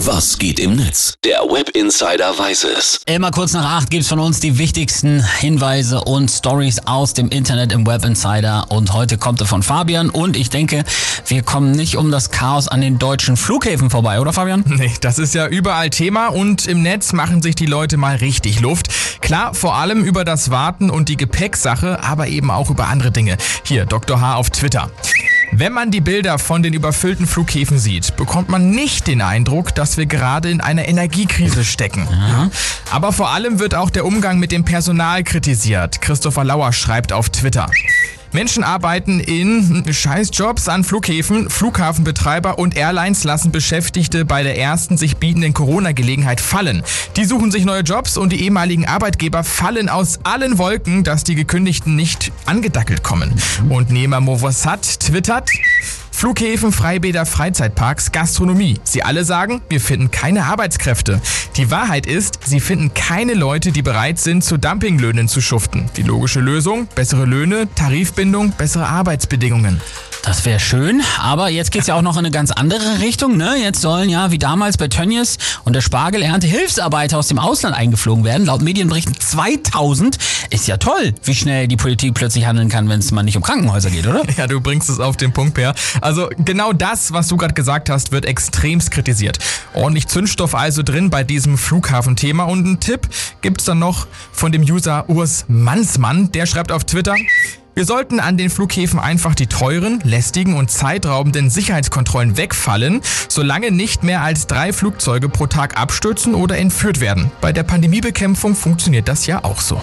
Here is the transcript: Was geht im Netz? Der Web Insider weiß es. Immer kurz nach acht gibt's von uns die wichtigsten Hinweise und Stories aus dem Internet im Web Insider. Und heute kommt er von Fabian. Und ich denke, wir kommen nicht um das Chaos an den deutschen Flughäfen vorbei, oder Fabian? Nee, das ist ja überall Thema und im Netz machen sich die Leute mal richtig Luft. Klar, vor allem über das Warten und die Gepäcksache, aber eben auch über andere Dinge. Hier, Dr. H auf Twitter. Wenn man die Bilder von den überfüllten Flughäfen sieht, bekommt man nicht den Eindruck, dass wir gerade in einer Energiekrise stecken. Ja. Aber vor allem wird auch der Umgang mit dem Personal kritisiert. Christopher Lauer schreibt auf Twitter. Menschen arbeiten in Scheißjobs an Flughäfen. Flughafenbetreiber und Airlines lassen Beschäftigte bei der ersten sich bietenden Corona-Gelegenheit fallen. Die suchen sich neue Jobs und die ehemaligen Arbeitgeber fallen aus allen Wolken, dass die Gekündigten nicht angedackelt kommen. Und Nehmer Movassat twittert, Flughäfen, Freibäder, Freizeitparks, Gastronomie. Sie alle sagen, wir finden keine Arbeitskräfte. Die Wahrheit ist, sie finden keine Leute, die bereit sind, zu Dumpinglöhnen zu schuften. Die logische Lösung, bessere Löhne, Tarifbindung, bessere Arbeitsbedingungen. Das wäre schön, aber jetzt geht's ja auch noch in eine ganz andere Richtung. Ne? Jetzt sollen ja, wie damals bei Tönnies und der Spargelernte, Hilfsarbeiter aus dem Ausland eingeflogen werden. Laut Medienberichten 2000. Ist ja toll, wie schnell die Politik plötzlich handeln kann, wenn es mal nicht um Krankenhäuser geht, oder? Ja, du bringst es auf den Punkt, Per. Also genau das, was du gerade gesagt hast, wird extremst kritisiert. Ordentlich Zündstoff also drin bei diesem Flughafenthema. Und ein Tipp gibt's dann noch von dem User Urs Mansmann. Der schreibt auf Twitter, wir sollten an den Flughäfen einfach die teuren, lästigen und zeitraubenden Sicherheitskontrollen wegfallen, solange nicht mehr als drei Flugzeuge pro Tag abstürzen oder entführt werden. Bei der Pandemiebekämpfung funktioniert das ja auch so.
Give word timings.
Was 0.00 0.38
geht 0.38 0.60
im 0.60 0.76
Netz? 0.76 1.14
Der 1.24 1.38
Web 1.38 1.70
Insider 1.70 2.38
weiß 2.38 2.64
es. 2.64 3.00
Immer 3.06 3.30
kurz 3.30 3.54
nach 3.54 3.78
acht 3.78 3.90
gibt's 3.90 4.08
von 4.08 4.18
uns 4.18 4.40
die 4.40 4.58
wichtigsten 4.58 5.24
Hinweise 5.24 6.02
und 6.02 6.30
Stories 6.30 6.80
aus 6.80 7.14
dem 7.14 7.30
Internet 7.30 7.72
im 7.72 7.86
Web 7.86 8.04
Insider. 8.04 8.66
Und 8.68 8.92
heute 8.92 9.16
kommt 9.16 9.40
er 9.40 9.46
von 9.46 9.62
Fabian. 9.62 10.10
Und 10.10 10.36
ich 10.36 10.50
denke, 10.50 10.84
wir 11.26 11.42
kommen 11.42 11.70
nicht 11.70 11.96
um 11.96 12.10
das 12.10 12.30
Chaos 12.30 12.68
an 12.68 12.82
den 12.82 12.98
deutschen 12.98 13.38
Flughäfen 13.38 13.88
vorbei, 13.88 14.20
oder 14.20 14.34
Fabian? 14.34 14.64
Nee, 14.66 14.92
das 15.00 15.18
ist 15.18 15.34
ja 15.34 15.46
überall 15.46 15.88
Thema 15.88 16.28
und 16.28 16.66
im 16.66 16.82
Netz 16.82 17.14
machen 17.14 17.40
sich 17.40 17.54
die 17.54 17.66
Leute 17.66 17.96
mal 17.96 18.16
richtig 18.16 18.60
Luft. 18.60 18.88
Klar, 19.22 19.54
vor 19.54 19.76
allem 19.76 20.04
über 20.04 20.26
das 20.26 20.50
Warten 20.50 20.90
und 20.90 21.08
die 21.08 21.16
Gepäcksache, 21.16 22.04
aber 22.04 22.28
eben 22.28 22.50
auch 22.50 22.68
über 22.68 22.88
andere 22.88 23.12
Dinge. 23.12 23.38
Hier, 23.64 23.86
Dr. 23.86 24.20
H 24.20 24.34
auf 24.34 24.50
Twitter. 24.50 24.90
Wenn 25.52 25.72
man 25.72 25.90
die 25.90 26.00
Bilder 26.00 26.38
von 26.38 26.62
den 26.62 26.74
überfüllten 26.74 27.26
Flughäfen 27.26 27.78
sieht, 27.78 28.16
bekommt 28.16 28.48
man 28.48 28.70
nicht 28.70 29.06
den 29.06 29.22
Eindruck, 29.22 29.74
dass 29.74 29.96
wir 29.96 30.06
gerade 30.06 30.50
in 30.50 30.60
einer 30.60 30.86
Energiekrise 30.86 31.64
stecken. 31.64 32.08
Ja. 32.10 32.50
Aber 32.90 33.12
vor 33.12 33.30
allem 33.30 33.58
wird 33.58 33.74
auch 33.74 33.90
der 33.90 34.04
Umgang 34.04 34.38
mit 34.38 34.52
dem 34.52 34.64
Personal 34.64 35.24
kritisiert. 35.24 36.00
Christopher 36.00 36.44
Lauer 36.44 36.72
schreibt 36.72 37.12
auf 37.12 37.30
Twitter. 37.30 37.70
Menschen 38.36 38.64
arbeiten 38.64 39.18
in 39.18 39.82
Scheißjobs 39.90 40.68
an 40.68 40.84
Flughäfen. 40.84 41.48
Flughafenbetreiber 41.48 42.58
und 42.58 42.76
Airlines 42.76 43.24
lassen 43.24 43.50
Beschäftigte 43.50 44.26
bei 44.26 44.42
der 44.42 44.58
ersten 44.58 44.98
sich 44.98 45.16
bietenden 45.16 45.54
Corona-Gelegenheit 45.54 46.42
fallen. 46.42 46.82
Die 47.16 47.24
suchen 47.24 47.50
sich 47.50 47.64
neue 47.64 47.80
Jobs 47.80 48.18
und 48.18 48.34
die 48.34 48.44
ehemaligen 48.44 48.84
Arbeitgeber 48.84 49.42
fallen 49.42 49.88
aus 49.88 50.20
allen 50.24 50.58
Wolken, 50.58 51.02
dass 51.02 51.24
die 51.24 51.34
Gekündigten 51.34 51.96
nicht 51.96 52.30
angedackelt 52.44 53.02
kommen. 53.02 53.32
Und 53.70 53.90
Nehmer 53.90 54.20
Movassat 54.20 55.00
twittert, 55.00 55.48
Flughäfen, 56.16 56.72
Freibäder, 56.72 57.26
Freizeitparks, 57.26 58.10
Gastronomie. 58.10 58.80
Sie 58.84 59.02
alle 59.02 59.22
sagen, 59.22 59.60
wir 59.68 59.82
finden 59.82 60.10
keine 60.10 60.44
Arbeitskräfte. 60.44 61.20
Die 61.58 61.70
Wahrheit 61.70 62.06
ist, 62.06 62.38
sie 62.42 62.60
finden 62.60 62.94
keine 62.94 63.34
Leute, 63.34 63.70
die 63.70 63.82
bereit 63.82 64.18
sind, 64.18 64.42
zu 64.42 64.56
Dumpinglöhnen 64.56 65.28
zu 65.28 65.42
schuften. 65.42 65.90
Die 65.98 66.02
logische 66.02 66.40
Lösung, 66.40 66.88
bessere 66.94 67.26
Löhne, 67.26 67.68
Tarifbindung, 67.74 68.52
bessere 68.52 68.86
Arbeitsbedingungen. 68.86 69.78
Das 70.26 70.44
wäre 70.44 70.58
schön, 70.58 71.02
aber 71.20 71.50
jetzt 71.50 71.70
geht's 71.70 71.86
ja 71.86 71.94
auch 71.94 72.02
noch 72.02 72.14
in 72.14 72.18
eine 72.18 72.32
ganz 72.32 72.50
andere 72.50 72.98
Richtung. 72.98 73.36
Ne? 73.36 73.58
Jetzt 73.62 73.80
sollen 73.80 74.10
ja, 74.10 74.32
wie 74.32 74.38
damals 74.38 74.76
bei 74.76 74.88
Tönnies 74.88 75.38
und 75.64 75.72
der 75.72 75.82
Spargelernte, 75.82 76.48
Hilfsarbeiter 76.48 77.16
aus 77.16 77.28
dem 77.28 77.38
Ausland 77.38 77.76
eingeflogen 77.76 78.24
werden. 78.24 78.44
Laut 78.44 78.60
Medienberichten 78.60 79.14
2000. 79.20 80.18
Ist 80.50 80.66
ja 80.66 80.78
toll, 80.78 81.14
wie 81.22 81.34
schnell 81.36 81.68
die 81.68 81.76
Politik 81.76 82.14
plötzlich 82.14 82.44
handeln 82.44 82.68
kann, 82.68 82.88
wenn 82.88 82.98
es 82.98 83.12
mal 83.12 83.22
nicht 83.22 83.36
um 83.36 83.44
Krankenhäuser 83.44 83.88
geht, 83.90 84.04
oder? 84.04 84.24
Ja, 84.36 84.48
du 84.48 84.60
bringst 84.60 84.90
es 84.90 84.98
auf 84.98 85.16
den 85.16 85.32
Punkt, 85.32 85.54
Per. 85.54 85.76
Also 86.00 86.28
genau 86.38 86.72
das, 86.72 87.12
was 87.12 87.28
du 87.28 87.36
gerade 87.36 87.54
gesagt 87.54 87.88
hast, 87.88 88.10
wird 88.10 88.24
extremst 88.24 88.90
kritisiert. 88.90 89.38
Ordentlich 89.74 90.08
Zündstoff 90.08 90.56
also 90.56 90.82
drin 90.82 91.08
bei 91.08 91.22
diesem 91.22 91.56
Flughafenthema. 91.56 92.44
Und 92.44 92.66
ein 92.66 92.80
Tipp 92.80 93.08
gibt's 93.42 93.64
dann 93.64 93.78
noch 93.78 94.08
von 94.32 94.50
dem 94.50 94.62
User 94.62 95.08
Urs 95.08 95.44
Mansmann. 95.46 96.32
Der 96.32 96.46
schreibt 96.46 96.72
auf 96.72 96.82
Twitter, 96.82 97.14
wir 97.76 97.84
sollten 97.84 98.20
an 98.20 98.38
den 98.38 98.48
Flughäfen 98.48 98.98
einfach 98.98 99.34
die 99.34 99.48
teuren, 99.48 100.00
lästigen 100.02 100.54
und 100.54 100.70
zeitraubenden 100.70 101.50
Sicherheitskontrollen 101.50 102.38
wegfallen, 102.38 103.02
solange 103.28 103.70
nicht 103.70 104.02
mehr 104.02 104.22
als 104.22 104.46
drei 104.46 104.72
Flugzeuge 104.72 105.28
pro 105.28 105.46
Tag 105.46 105.78
abstürzen 105.78 106.34
oder 106.34 106.56
entführt 106.56 107.00
werden. 107.00 107.30
Bei 107.42 107.52
der 107.52 107.64
Pandemiebekämpfung 107.64 108.54
funktioniert 108.54 109.08
das 109.08 109.26
ja 109.26 109.44
auch 109.44 109.60
so. 109.60 109.82